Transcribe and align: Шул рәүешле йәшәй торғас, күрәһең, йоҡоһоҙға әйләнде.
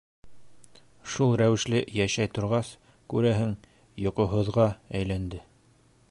Шул 1.15 1.33
рәүешле 1.41 1.81
йәшәй 1.99 2.31
торғас, 2.37 2.71
күрәһең, 3.15 3.53
йоҡоһоҙға 4.05 4.69
әйләнде. 5.01 5.43